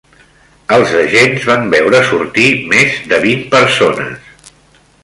Els 0.77 0.93
agents 1.01 1.45
van 1.49 1.69
veure 1.75 2.01
sortir 2.09 2.49
més 2.73 2.99
de 3.13 3.21
vint 3.29 3.47
persones. 3.55 4.37